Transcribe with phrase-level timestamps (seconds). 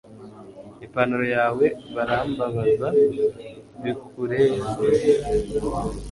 [0.85, 1.65] ipantaro yawe,
[1.95, 2.87] barambabaza
[3.83, 4.65] bikureho